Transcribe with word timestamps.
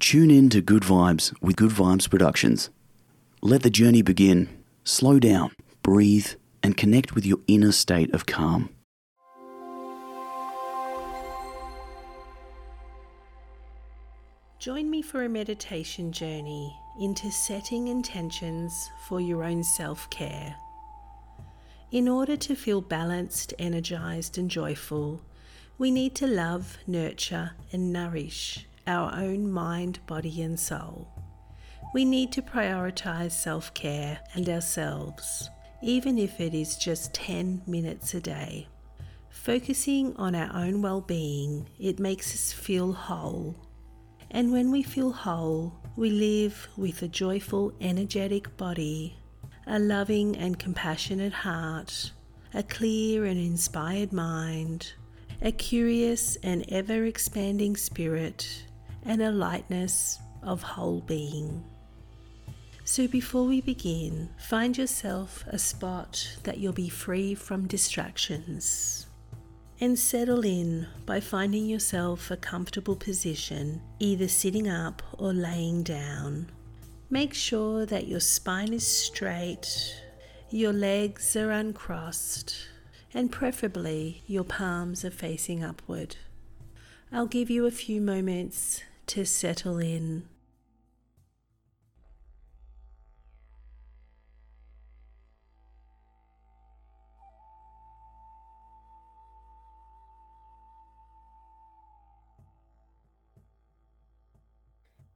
Tune 0.00 0.30
in 0.30 0.48
to 0.50 0.60
Good 0.60 0.84
Vibes 0.84 1.34
with 1.42 1.56
Good 1.56 1.72
Vibes 1.72 2.08
Productions. 2.08 2.70
Let 3.42 3.64
the 3.64 3.70
journey 3.70 4.00
begin. 4.00 4.48
Slow 4.84 5.18
down, 5.18 5.50
breathe, 5.82 6.28
and 6.62 6.76
connect 6.76 7.16
with 7.16 7.26
your 7.26 7.38
inner 7.48 7.72
state 7.72 8.14
of 8.14 8.24
calm. 8.24 8.70
Join 14.60 14.88
me 14.88 15.02
for 15.02 15.24
a 15.24 15.28
meditation 15.28 16.12
journey 16.12 16.76
into 17.00 17.32
setting 17.32 17.88
intentions 17.88 18.90
for 19.08 19.20
your 19.20 19.42
own 19.42 19.64
self 19.64 20.08
care. 20.10 20.54
In 21.90 22.08
order 22.08 22.36
to 22.36 22.54
feel 22.54 22.80
balanced, 22.80 23.52
energized, 23.58 24.38
and 24.38 24.48
joyful, 24.48 25.22
we 25.76 25.90
need 25.90 26.14
to 26.16 26.28
love, 26.28 26.78
nurture, 26.86 27.52
and 27.72 27.92
nourish 27.92 28.67
our 28.88 29.14
own 29.14 29.52
mind, 29.52 30.00
body, 30.06 30.42
and 30.42 30.58
soul. 30.58 31.06
We 31.94 32.04
need 32.04 32.32
to 32.32 32.42
prioritize 32.42 33.32
self 33.32 33.72
care 33.74 34.18
and 34.34 34.48
ourselves, 34.48 35.50
even 35.82 36.18
if 36.18 36.40
it 36.40 36.54
is 36.54 36.76
just 36.76 37.14
10 37.14 37.62
minutes 37.66 38.14
a 38.14 38.20
day. 38.20 38.66
Focusing 39.30 40.16
on 40.16 40.34
our 40.34 40.50
own 40.54 40.82
well 40.82 41.00
being, 41.00 41.68
it 41.78 42.00
makes 42.00 42.34
us 42.34 42.52
feel 42.52 42.92
whole. 42.92 43.54
And 44.30 44.52
when 44.52 44.70
we 44.70 44.82
feel 44.82 45.12
whole, 45.12 45.72
we 45.96 46.10
live 46.10 46.68
with 46.76 47.02
a 47.02 47.08
joyful, 47.08 47.72
energetic 47.80 48.56
body, 48.56 49.16
a 49.66 49.78
loving 49.78 50.36
and 50.36 50.58
compassionate 50.58 51.32
heart, 51.32 52.12
a 52.54 52.62
clear 52.62 53.24
and 53.24 53.38
inspired 53.38 54.12
mind, 54.12 54.92
a 55.40 55.52
curious 55.52 56.36
and 56.42 56.64
ever 56.68 57.04
expanding 57.04 57.76
spirit, 57.76 58.64
and 59.04 59.22
a 59.22 59.30
lightness 59.30 60.18
of 60.42 60.62
whole 60.62 61.00
being. 61.00 61.64
So, 62.84 63.06
before 63.06 63.44
we 63.44 63.60
begin, 63.60 64.30
find 64.38 64.78
yourself 64.78 65.44
a 65.48 65.58
spot 65.58 66.38
that 66.44 66.56
you'll 66.56 66.72
be 66.72 66.88
free 66.88 67.34
from 67.34 67.66
distractions. 67.66 69.06
And 69.80 69.98
settle 69.98 70.44
in 70.44 70.86
by 71.04 71.20
finding 71.20 71.66
yourself 71.66 72.30
a 72.30 72.36
comfortable 72.36 72.96
position, 72.96 73.82
either 73.98 74.26
sitting 74.26 74.68
up 74.68 75.02
or 75.18 75.34
laying 75.34 75.82
down. 75.82 76.50
Make 77.10 77.34
sure 77.34 77.84
that 77.86 78.08
your 78.08 78.20
spine 78.20 78.72
is 78.72 78.86
straight, 78.86 80.02
your 80.50 80.72
legs 80.72 81.36
are 81.36 81.50
uncrossed, 81.50 82.56
and 83.12 83.30
preferably 83.30 84.22
your 84.26 84.44
palms 84.44 85.04
are 85.04 85.10
facing 85.10 85.62
upward. 85.62 86.16
I'll 87.12 87.26
give 87.26 87.50
you 87.50 87.66
a 87.66 87.70
few 87.70 88.00
moments 88.00 88.82
to 89.08 89.24
settle 89.24 89.78
in. 89.78 90.28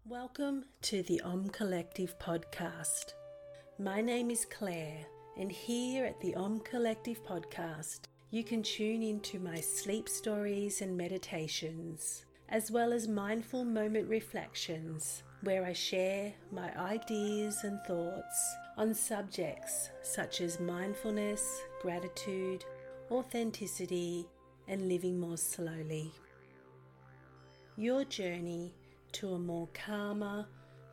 Welcome 0.06 0.64
to 0.82 1.02
the 1.02 1.20
Om 1.20 1.50
Collective 1.50 2.18
podcast. 2.18 3.12
My 3.78 4.00
name 4.00 4.30
is 4.30 4.46
Claire, 4.46 5.04
and 5.38 5.52
here 5.52 6.06
at 6.06 6.18
the 6.22 6.34
Om 6.34 6.60
Collective 6.60 7.22
podcast, 7.22 8.00
you 8.30 8.42
can 8.42 8.62
tune 8.62 9.02
into 9.02 9.38
my 9.38 9.60
sleep 9.60 10.08
stories 10.08 10.80
and 10.80 10.96
meditations, 10.96 12.24
as 12.52 12.70
well 12.70 12.92
as 12.92 13.08
mindful 13.08 13.64
moment 13.64 14.06
reflections, 14.08 15.22
where 15.40 15.64
I 15.64 15.72
share 15.72 16.34
my 16.52 16.70
ideas 16.78 17.64
and 17.64 17.80
thoughts 17.86 18.56
on 18.76 18.92
subjects 18.92 19.88
such 20.02 20.42
as 20.42 20.60
mindfulness, 20.60 21.62
gratitude, 21.80 22.64
authenticity, 23.10 24.28
and 24.68 24.86
living 24.86 25.18
more 25.18 25.38
slowly. 25.38 26.12
Your 27.76 28.04
journey 28.04 28.74
to 29.12 29.32
a 29.32 29.38
more 29.38 29.68
calmer, 29.72 30.46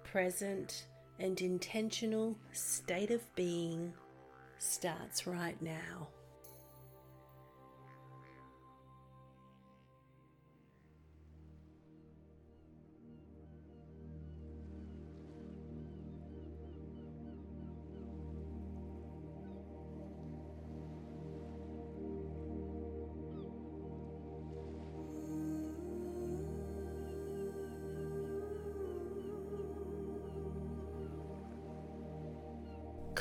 present, 0.06 0.86
and 1.20 1.40
intentional 1.42 2.38
state 2.54 3.12
of 3.12 3.22
being 3.36 3.94
starts 4.60 5.28
right 5.28 5.62
now. 5.62 6.08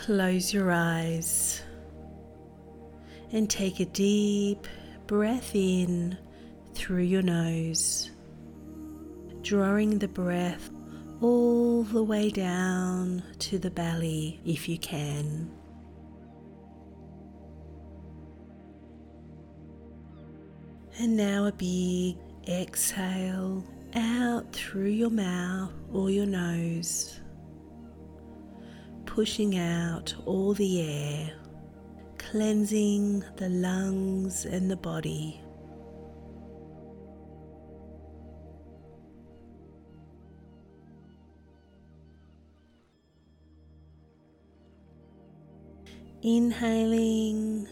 Close 0.09 0.55
your 0.55 0.73
eyes 0.73 1.61
and 3.31 3.51
take 3.51 3.79
a 3.79 3.85
deep 3.85 4.67
breath 5.07 5.55
in 5.55 6.17
through 6.73 7.03
your 7.03 7.21
nose, 7.21 8.11
drawing 9.43 9.99
the 9.99 10.09
breath 10.09 10.71
all 11.21 11.83
the 11.83 12.03
way 12.03 12.31
down 12.31 13.23
to 13.41 13.59
the 13.59 13.71
belly 13.71 14.41
if 14.47 14.67
you 14.67 14.79
can. 14.79 15.51
And 20.99 21.19
now 21.19 21.45
a 21.45 21.53
big 21.53 22.17
exhale 22.49 23.63
out 23.95 24.55
through 24.55 24.89
your 24.89 25.11
mouth 25.11 25.75
or 25.93 26.09
your 26.09 26.25
nose 26.25 27.21
pushing 29.19 29.59
out 29.59 30.15
all 30.27 30.55
the 30.55 30.81
air, 30.81 31.33
cleansing 32.19 33.19
the 33.35 33.49
lungs 33.49 34.45
and 34.45 34.71
the 34.71 34.77
body. 34.77 35.41
Inhaling, 46.23 47.67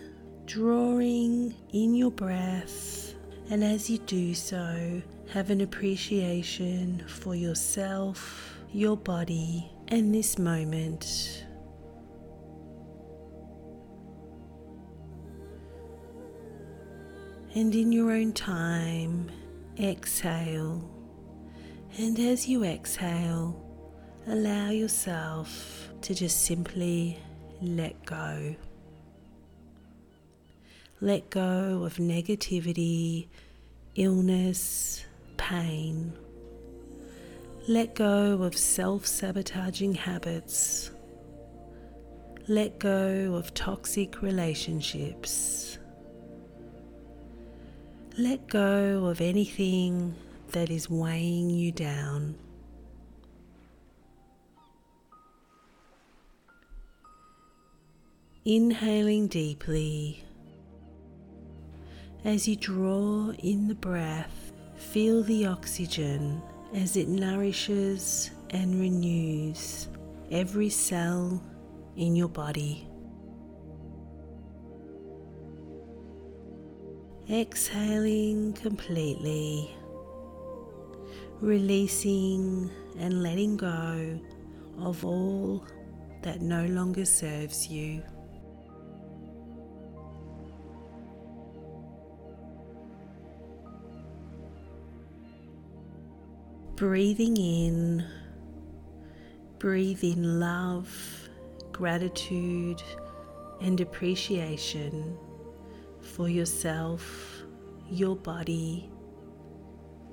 drawing 0.47 1.55
in 1.73 1.95
your 1.95 2.11
breath, 2.11 3.15
and 3.51 3.63
as 3.63 3.89
you 3.89 3.99
do 3.99 4.35
so, 4.35 5.01
have 5.33 5.51
an 5.51 5.61
appreciation 5.61 7.05
for 7.07 7.37
yourself, 7.37 8.59
your 8.73 8.97
body, 8.97 9.71
and 9.89 10.15
this 10.15 10.39
moment. 10.39 11.45
And 17.55 17.75
in 17.75 17.93
your 17.93 18.13
own 18.13 18.33
time, 18.33 19.31
exhale. 19.79 20.91
And 21.97 22.19
as 22.19 22.47
you 22.47 22.65
exhale, 22.65 23.63
allow 24.27 24.71
yourself 24.71 25.91
to 26.03 26.15
just 26.15 26.45
simply 26.45 27.19
let 27.63 28.05
go. 28.05 28.55
Let 31.01 31.31
go 31.31 31.85
of 31.85 31.97
negativity, 31.97 33.29
illness, 33.95 35.05
pain. 35.37 36.13
Let 37.69 37.97
go 37.97 38.45
of 38.45 38.57
self 38.57 39.07
sabotaging 39.07 39.95
habits. 39.95 40.93
Let 42.47 42.79
go 42.79 43.35
of 43.35 43.55
toxic 43.55 44.23
relationships. 44.23 45.77
Let 48.17 48.47
go 48.47 49.07
of 49.07 49.21
anything 49.21 50.15
that 50.53 50.71
is 50.71 50.89
weighing 50.89 51.51
you 51.51 51.73
down. 51.73 52.37
Inhaling 58.45 59.27
deeply. 59.27 60.25
As 62.25 62.47
you 62.47 62.55
draw 62.55 63.33
in 63.41 63.67
the 63.67 63.75
breath, 63.75 64.53
feel 64.77 65.25
the 65.25 65.47
oxygen 65.47 66.41
as 66.75 66.97
it 66.97 67.09
nourishes 67.09 68.31
and 68.51 68.81
renews 68.81 69.89
every 70.31 70.69
cell 70.69 71.43
in 71.97 72.17
your 72.17 72.29
body. 72.29 72.89
Exhaling 77.31 78.53
completely, 78.53 79.75
releasing 81.41 82.71
and 82.99 83.23
letting 83.23 83.57
go 83.57 84.21
of 84.79 85.05
all 85.05 85.65
that 86.23 86.41
no 86.41 86.67
longer 86.67 87.05
serves 87.05 87.69
you. 87.69 88.03
Breathing 96.77 97.39
in, 97.39 98.05
breathe 99.59 100.05
in 100.05 100.39
love, 100.39 101.27
gratitude, 101.73 102.83
and 103.63 103.81
appreciation 103.81 105.17
for 106.03 106.29
yourself, 106.29 107.43
your 107.89 108.15
body, 108.15 108.91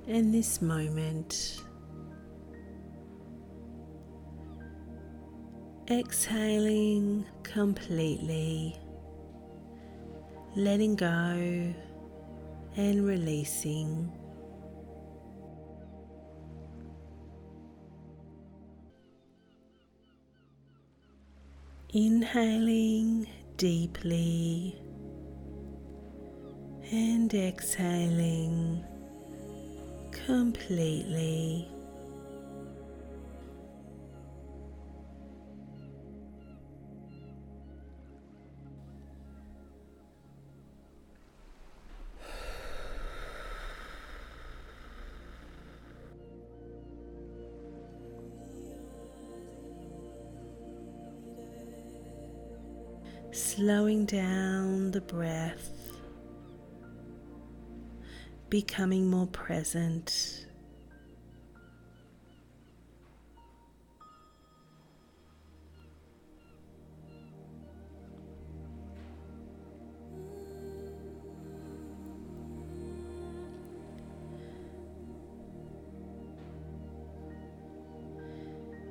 and 0.06 0.32
this 0.32 0.62
moment. 0.62 1.62
Exhaling 5.90 7.26
completely, 7.42 8.74
letting 10.56 10.96
go 10.96 11.74
and 12.76 13.06
releasing. 13.06 14.10
Inhaling 21.96 23.28
deeply 23.56 24.74
and 26.90 27.32
exhaling 27.32 28.84
completely. 30.10 31.68
Slowing 53.64 54.04
down 54.04 54.90
the 54.90 55.00
breath, 55.00 55.70
becoming 58.50 59.06
more 59.06 59.26
present. 59.28 60.44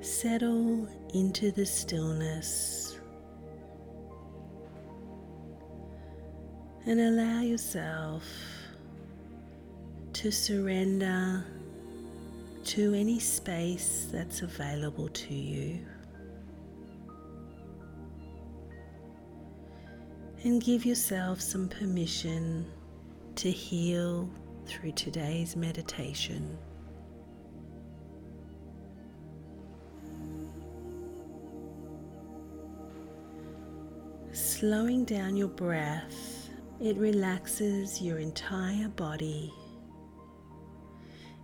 Settle 0.01 0.87
into 1.13 1.51
the 1.51 1.63
stillness. 1.63 2.82
And 6.85 6.99
allow 6.99 7.41
yourself 7.41 8.23
to 10.11 10.31
surrender 10.31 11.45
to 12.65 12.93
any 12.93 13.19
space 13.19 14.07
that's 14.11 14.41
available 14.41 15.07
to 15.09 15.33
you. 15.33 15.79
And 20.43 20.61
give 20.61 20.85
yourself 20.85 21.39
some 21.39 21.69
permission 21.69 22.65
to 23.35 23.49
heal 23.49 24.29
through 24.65 24.91
today's 24.91 25.55
meditation. 25.55 26.57
Slowing 34.33 35.05
down 35.05 35.37
your 35.37 35.47
breath 35.47 36.32
it 36.81 36.97
relaxes 36.97 38.01
your 38.01 38.19
entire 38.19 38.89
body. 38.89 39.53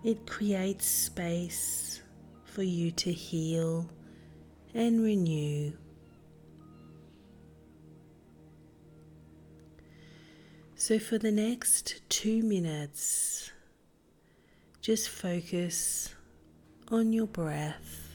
It 0.03 0.25
creates 0.25 0.85
space 0.85 2.01
for 2.45 2.63
you 2.63 2.91
to 2.91 3.11
heal 3.11 3.89
and 4.73 5.03
renew. 5.03 5.73
So, 10.75 10.97
for 10.97 11.17
the 11.17 11.31
next 11.31 12.01
two 12.09 12.41
minutes, 12.41 13.51
just 14.81 15.09
focus 15.09 16.15
on 16.89 17.11
your 17.11 17.27
breath. 17.27 18.08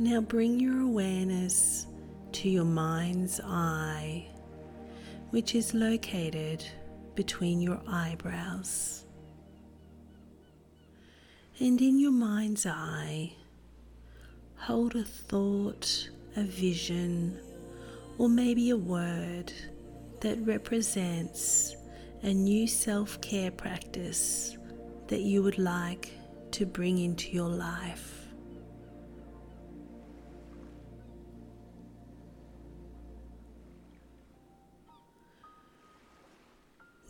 Now 0.00 0.22
bring 0.22 0.58
your 0.58 0.80
awareness 0.80 1.86
to 2.32 2.48
your 2.48 2.64
mind's 2.64 3.38
eye, 3.44 4.28
which 5.28 5.54
is 5.54 5.74
located 5.74 6.64
between 7.14 7.60
your 7.60 7.78
eyebrows. 7.86 9.04
And 11.58 11.78
in 11.82 12.00
your 12.00 12.12
mind's 12.12 12.64
eye, 12.64 13.34
hold 14.56 14.96
a 14.96 15.04
thought, 15.04 16.08
a 16.34 16.44
vision, 16.44 17.38
or 18.16 18.30
maybe 18.30 18.70
a 18.70 18.78
word 18.78 19.52
that 20.20 20.38
represents 20.46 21.76
a 22.22 22.32
new 22.32 22.66
self 22.66 23.20
care 23.20 23.50
practice 23.50 24.56
that 25.08 25.20
you 25.20 25.42
would 25.42 25.58
like 25.58 26.10
to 26.52 26.64
bring 26.64 26.96
into 26.96 27.32
your 27.32 27.50
life. 27.50 28.19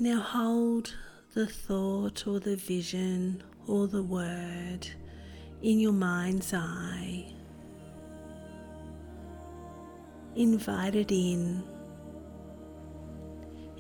Now 0.02 0.20
hold 0.20 0.94
the 1.34 1.46
thought 1.46 2.26
or 2.26 2.40
the 2.40 2.56
vision 2.56 3.42
or 3.66 3.86
the 3.86 4.02
word 4.02 4.88
in 5.60 5.78
your 5.78 5.92
mind's 5.92 6.54
eye 6.54 7.30
invite 10.34 10.94
it 10.94 11.12
in 11.12 11.62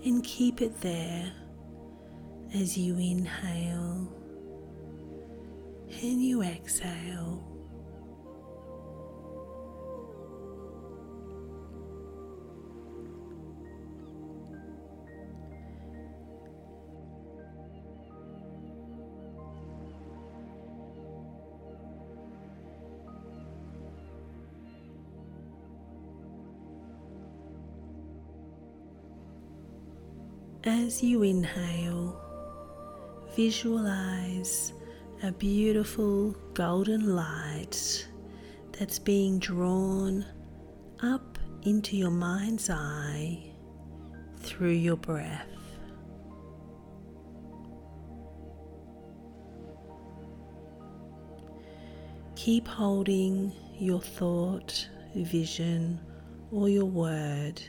and 0.04 0.22
keep 0.22 0.60
it 0.60 0.78
there 0.82 1.32
as 2.54 2.76
you 2.76 2.98
inhale 2.98 4.14
and 6.02 6.22
you 6.22 6.42
exhale. 6.42 7.49
As 30.64 31.02
you 31.02 31.22
inhale, 31.22 32.20
visualize 33.34 34.74
a 35.22 35.32
beautiful 35.32 36.32
golden 36.52 37.16
light 37.16 38.06
that's 38.72 38.98
being 38.98 39.38
drawn 39.38 40.22
up 41.02 41.38
into 41.62 41.96
your 41.96 42.10
mind's 42.10 42.68
eye 42.68 43.42
through 44.36 44.72
your 44.72 44.98
breath. 44.98 45.48
Keep 52.36 52.68
holding 52.68 53.50
your 53.78 54.02
thought, 54.02 54.86
vision, 55.14 55.98
or 56.50 56.68
your 56.68 56.84
word 56.84 57.62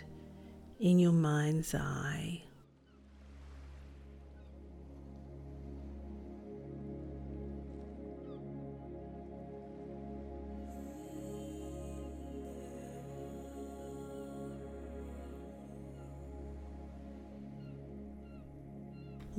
in 0.81 0.99
your 0.99 1.13
mind's 1.13 1.73
eye. 1.73 2.43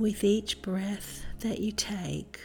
With 0.03 0.25
each 0.25 0.61
breath 0.61 1.23
that 1.39 1.59
you 1.59 1.71
take, 1.71 2.37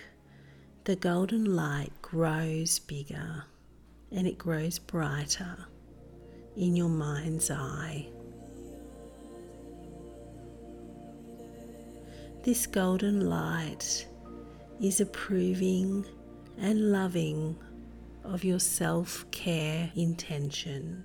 the 0.85 0.95
golden 0.95 1.57
light 1.57 1.91
grows 2.03 2.79
bigger 2.79 3.47
and 4.13 4.29
it 4.29 4.39
grows 4.39 4.79
brighter 4.79 5.67
in 6.57 6.77
your 6.77 6.89
mind's 6.89 7.51
eye. 7.51 8.07
This 12.45 12.65
golden 12.69 13.29
light 13.29 14.07
is 14.81 15.01
approving 15.01 16.07
and 16.59 16.93
loving 16.93 17.59
of 18.23 18.45
your 18.45 18.61
self 18.61 19.29
care 19.33 19.91
intention. 19.97 21.03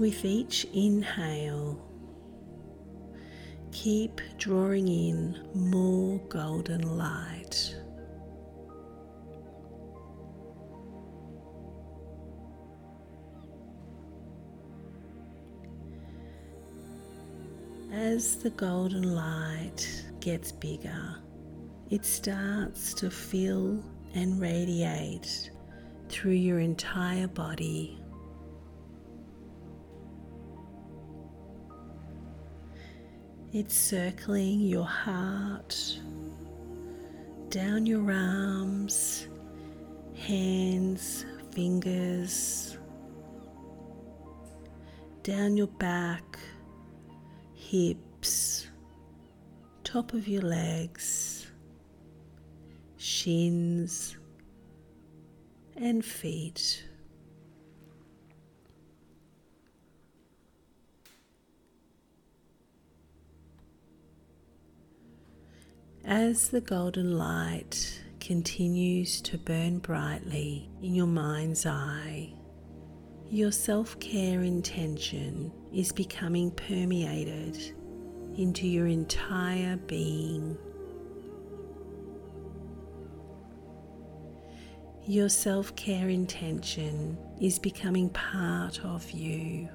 With 0.00 0.24
each 0.24 0.66
inhale, 0.72 1.78
keep 3.70 4.18
drawing 4.38 4.88
in 4.88 5.38
more 5.52 6.18
golden 6.30 6.96
light. 6.96 7.76
As 17.92 18.36
the 18.36 18.48
golden 18.48 19.14
light 19.14 19.86
gets 20.20 20.50
bigger, 20.50 21.16
it 21.90 22.06
starts 22.06 22.94
to 22.94 23.10
fill 23.10 23.84
and 24.14 24.40
radiate 24.40 25.50
through 26.08 26.32
your 26.32 26.60
entire 26.60 27.28
body 27.28 27.99
It's 33.52 33.74
circling 33.74 34.60
your 34.60 34.84
heart, 34.84 35.76
down 37.48 37.84
your 37.84 38.12
arms, 38.12 39.26
hands, 40.14 41.26
fingers, 41.52 42.78
down 45.24 45.56
your 45.56 45.66
back, 45.66 46.38
hips, 47.52 48.68
top 49.82 50.12
of 50.12 50.28
your 50.28 50.42
legs, 50.42 51.50
shins, 52.98 54.16
and 55.74 56.04
feet. 56.04 56.84
As 66.10 66.48
the 66.48 66.60
golden 66.60 67.16
light 67.16 68.02
continues 68.18 69.20
to 69.20 69.38
burn 69.38 69.78
brightly 69.78 70.68
in 70.82 70.92
your 70.92 71.06
mind's 71.06 71.66
eye, 71.66 72.32
your 73.28 73.52
self 73.52 73.96
care 74.00 74.42
intention 74.42 75.52
is 75.72 75.92
becoming 75.92 76.50
permeated 76.50 77.56
into 78.36 78.66
your 78.66 78.88
entire 78.88 79.76
being. 79.76 80.58
Your 85.06 85.28
self 85.28 85.76
care 85.76 86.08
intention 86.08 87.16
is 87.40 87.60
becoming 87.60 88.10
part 88.10 88.84
of 88.84 89.08
you. 89.12 89.68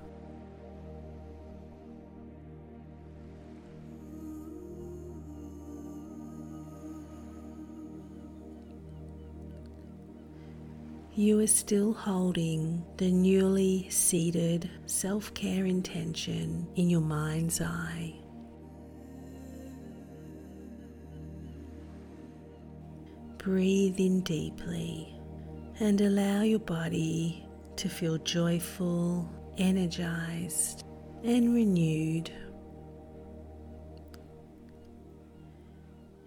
You 11.17 11.39
are 11.39 11.48
still 11.48 11.93
holding 11.93 12.84
the 12.98 13.10
newly 13.10 13.89
seeded 13.89 14.69
self 14.86 15.34
care 15.34 15.65
intention 15.65 16.67
in 16.75 16.89
your 16.89 17.00
mind's 17.01 17.62
eye. 17.62 18.13
Breathe 23.38 23.98
in 23.98 24.22
deeply 24.22 25.15
and 25.79 26.01
allow 26.01 26.41
your 26.41 26.60
body 26.60 27.45
to 27.77 27.88
feel 27.88 28.17
joyful, 28.17 29.29
energized, 29.57 30.84
and 31.24 31.53
renewed. 31.53 32.29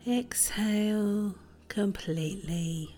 Exhale 0.07 1.35
completely. 1.69 2.98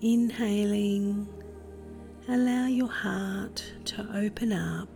Inhaling, 0.00 1.26
allow 2.28 2.66
your 2.66 2.86
heart 2.86 3.64
to 3.86 4.08
open 4.14 4.52
up 4.52 4.88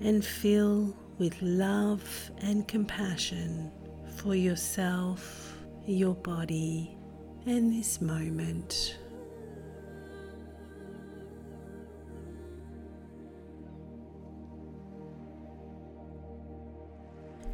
and 0.00 0.24
fill 0.24 0.96
with 1.18 1.42
love 1.42 2.30
and 2.38 2.68
compassion 2.68 3.72
for 4.14 4.36
yourself, 4.36 5.58
your 5.86 6.14
body, 6.14 6.96
and 7.46 7.72
this 7.72 8.00
moment. 8.00 8.96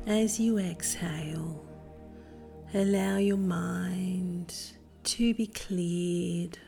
As 0.07 0.39
you 0.39 0.59
exhale, 0.59 1.65
allow 2.75 3.17
your 3.17 3.39
mind 3.39 4.55
to 5.05 5.33
be 5.33 5.47
cleared 5.47 6.59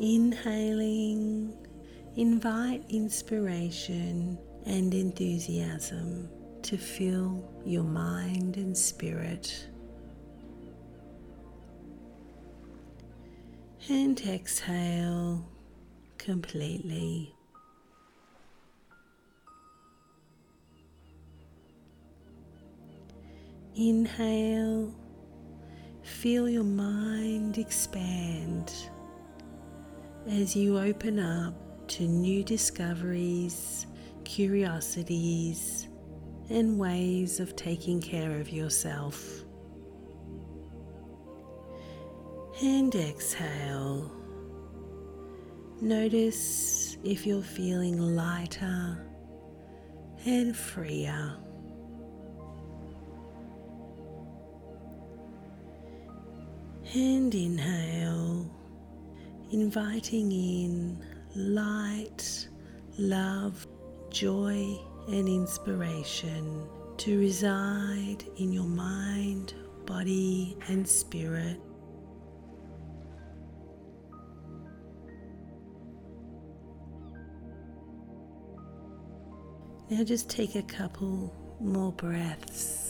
Inhaling, 0.00 1.52
invite 2.16 2.82
inspiration 2.88 4.38
and 4.64 4.94
enthusiasm 4.94 6.26
to 6.62 6.78
fill 6.78 7.46
your 7.66 7.84
mind 7.84 8.56
and 8.56 8.74
spirit. 8.74 9.66
And 13.90 14.18
exhale 14.22 15.46
completely. 16.16 17.34
Inhale, 23.76 24.94
feel 26.02 26.48
your 26.48 26.64
mind 26.64 27.58
expand 27.58 28.72
as 30.30 30.54
you 30.54 30.78
open 30.78 31.18
up 31.18 31.54
to 31.88 32.04
new 32.04 32.44
discoveries, 32.44 33.86
curiosities, 34.24 35.88
and 36.48 36.78
ways 36.78 37.40
of 37.40 37.56
taking 37.56 38.00
care 38.00 38.38
of 38.38 38.48
yourself. 38.50 39.42
And 42.62 42.94
exhale. 42.94 44.12
Notice 45.80 46.96
if 47.02 47.26
you're 47.26 47.42
feeling 47.42 47.98
lighter 47.98 49.04
and 50.26 50.56
freer. 50.56 51.34
And 56.94 57.34
inhale, 57.34 58.50
inviting 59.52 60.32
in 60.32 61.04
light, 61.34 62.48
love, 62.98 63.66
joy, 64.10 64.78
and 65.08 65.28
inspiration 65.28 66.68
to 66.98 67.18
reside 67.18 68.24
in 68.36 68.52
your 68.52 68.64
mind, 68.64 69.54
body, 69.86 70.56
and 70.68 70.86
spirit. 70.86 71.60
Now 79.88 80.04
just 80.04 80.30
take 80.30 80.54
a 80.54 80.62
couple 80.62 81.34
more 81.60 81.92
breaths. 81.92 82.89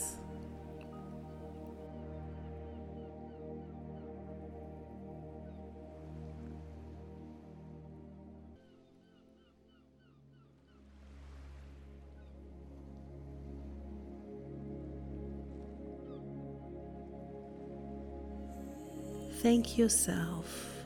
Thank 19.41 19.75
yourself 19.75 20.85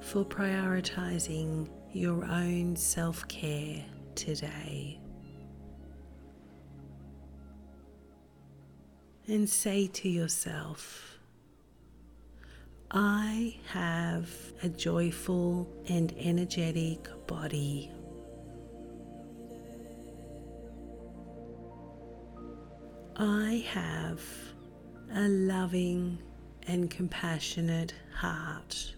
for 0.00 0.22
prioritizing 0.22 1.70
your 1.94 2.22
own 2.26 2.76
self 2.76 3.26
care 3.28 3.82
today. 4.14 5.00
And 9.26 9.48
say 9.48 9.86
to 9.86 10.08
yourself, 10.10 11.18
I 12.90 13.56
have 13.68 14.28
a 14.62 14.68
joyful 14.68 15.66
and 15.88 16.14
energetic 16.18 17.08
body. 17.26 17.90
I 23.16 23.64
have 23.72 24.20
a 25.14 25.26
loving 25.26 26.18
and 26.68 26.90
compassionate 26.90 27.94
heart. 28.14 28.94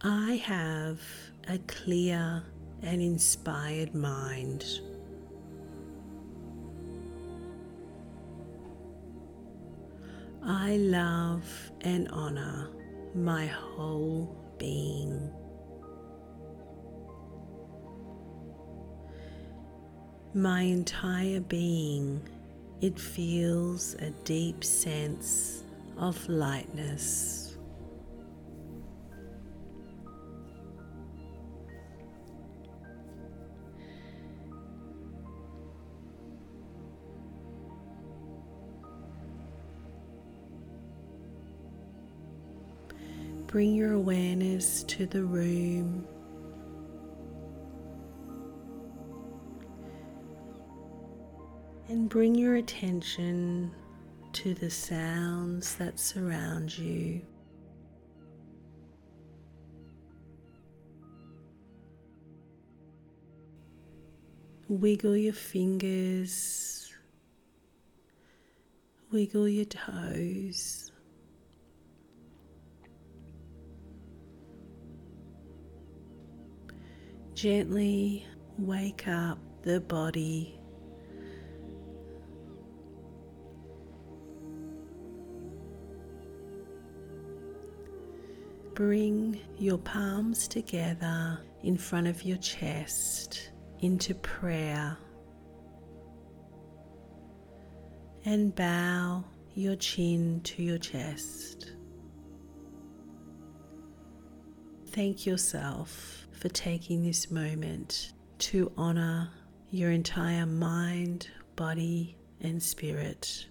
I 0.00 0.34
have 0.44 1.00
a 1.48 1.58
clear 1.58 2.44
and 2.82 3.02
inspired 3.02 3.94
mind. 3.94 4.64
I 10.44 10.76
love 10.76 11.44
and 11.80 12.08
honor 12.08 12.68
my 13.14 13.46
whole 13.46 14.36
being. 14.58 15.30
My 20.34 20.62
entire 20.62 21.40
being 21.40 22.22
it 22.82 22.98
feels 22.98 23.94
a 24.00 24.10
deep 24.24 24.64
sense 24.64 25.62
of 25.96 26.28
lightness. 26.28 27.56
Bring 43.46 43.76
your 43.76 43.92
awareness 43.92 44.82
to 44.84 45.06
the 45.06 45.22
room 45.22 46.04
and 51.92 52.08
bring 52.08 52.34
your 52.34 52.54
attention 52.54 53.70
to 54.32 54.54
the 54.54 54.70
sounds 54.70 55.74
that 55.74 56.00
surround 56.00 56.78
you. 56.78 57.20
Wiggle 64.68 65.18
your 65.18 65.34
fingers, 65.34 66.90
wiggle 69.10 69.46
your 69.46 69.66
toes. 69.66 70.90
Gently 77.34 78.26
wake 78.56 79.06
up 79.06 79.38
the 79.60 79.78
body 79.82 80.58
Bring 88.74 89.38
your 89.58 89.76
palms 89.76 90.48
together 90.48 91.38
in 91.62 91.76
front 91.76 92.06
of 92.06 92.22
your 92.22 92.38
chest 92.38 93.50
into 93.80 94.14
prayer 94.14 94.96
and 98.24 98.54
bow 98.54 99.24
your 99.54 99.76
chin 99.76 100.40
to 100.44 100.62
your 100.62 100.78
chest. 100.78 101.72
Thank 104.88 105.26
yourself 105.26 106.26
for 106.32 106.48
taking 106.48 107.02
this 107.02 107.30
moment 107.30 108.12
to 108.38 108.72
honor 108.78 109.30
your 109.70 109.90
entire 109.90 110.46
mind, 110.46 111.28
body, 111.56 112.16
and 112.40 112.62
spirit. 112.62 113.46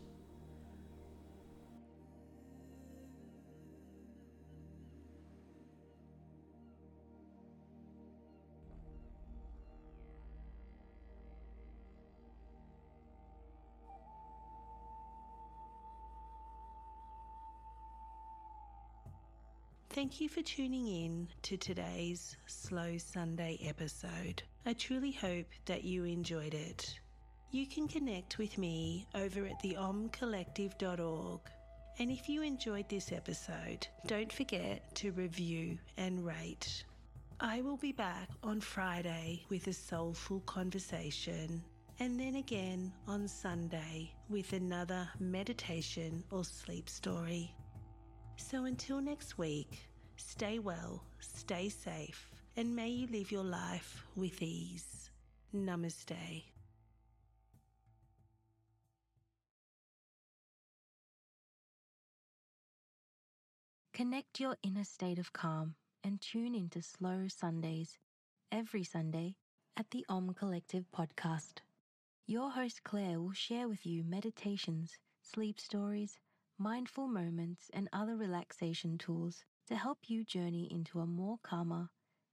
Thank 19.94 20.22
you 20.22 20.30
for 20.30 20.42
tuning 20.42 20.88
in 20.88 21.28
to 21.42 21.58
today's 21.58 22.38
Slow 22.46 22.98
Sunday 22.98 23.60
episode. 23.68 24.42
I 24.66 24.72
truly 24.72 25.12
hope 25.12 25.48
that 25.66 25.84
you 25.84 26.06
enjoyed 26.06 26.54
it. 26.54 26.98
You 27.52 27.68
can 27.68 27.90
connect 27.90 28.38
with 28.38 28.58
me 28.58 29.06
over 29.14 29.46
at 29.46 29.62
theomcollective.org. 29.62 31.42
And 32.00 32.10
if 32.10 32.30
you 32.30 32.42
enjoyed 32.42 32.88
this 32.88 33.12
episode, 33.12 33.86
don't 34.08 34.32
forget 34.32 34.96
to 34.96 35.12
review 35.12 35.78
and 35.98 36.26
rate. 36.26 36.86
I 37.42 37.60
will 37.60 37.76
be 37.76 37.92
back 37.92 38.30
on 38.44 38.62
Friday 38.62 39.44
with 39.50 39.68
a 39.68 39.74
soulful 39.74 40.40
conversation, 40.46 41.62
and 42.00 42.18
then 42.18 42.36
again 42.36 42.94
on 43.10 43.28
Sunday 43.28 44.14
with 44.30 44.54
another 44.54 45.10
meditation 45.20 46.24
or 46.32 46.46
sleep 46.46 46.88
story. 46.88 47.54
So 48.50 48.66
until 48.66 49.00
next 49.00 49.38
week, 49.38 49.88
stay 50.18 50.60
well, 50.60 51.04
stay 51.20 51.70
safe, 51.70 52.30
and 52.58 52.76
may 52.76 52.90
you 52.90 53.08
live 53.08 53.32
your 53.32 53.46
life 53.46 54.04
with 54.18 54.42
ease. 54.42 55.10
Namaste. 55.56 56.44
Connect 63.94 64.40
your 64.42 64.58
inner 64.64 64.84
state 64.84 65.18
of 65.18 65.32
calm 65.32 65.76
and 66.04 66.20
tune 66.20 66.54
into 66.54 66.82
Slow 66.82 67.30
Sundays 67.30 67.98
every 68.52 68.84
Sunday 68.84 69.36
at 69.78 69.92
the 69.92 70.06
Om 70.10 70.34
Collective 70.34 70.86
podcast. 70.92 71.60
Your 72.28 72.52
host 72.52 72.84
Claire 72.84 73.22
will 73.22 73.32
share 73.32 73.70
with 73.70 73.86
you 73.86 74.04
meditations, 74.04 74.98
sleep 75.22 75.58
stories, 75.58 76.20
mindful 76.62 77.08
moments, 77.08 77.71
and 77.74 77.89
other 77.91 78.15
relaxation 78.15 78.95
tools 78.95 79.43
to 79.67 79.76
help 79.76 79.97
you 80.08 80.24
journey 80.24 80.67
into 80.71 81.00
a 81.00 81.08
more 81.08 81.39
calmer, 81.41 81.89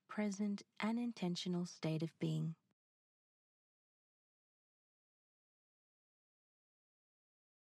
present, 0.07 0.63
and 0.79 0.99
intentional 0.99 1.65
state 1.65 2.03
of 2.03 2.11
being. 2.19 2.55